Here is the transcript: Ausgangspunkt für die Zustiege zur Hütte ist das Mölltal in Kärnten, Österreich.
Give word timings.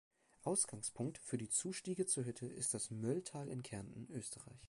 Ausgangspunkt 0.41 1.19
für 1.19 1.37
die 1.37 1.49
Zustiege 1.51 2.07
zur 2.07 2.25
Hütte 2.25 2.47
ist 2.47 2.73
das 2.73 2.89
Mölltal 2.89 3.47
in 3.47 3.61
Kärnten, 3.61 4.11
Österreich. 4.11 4.59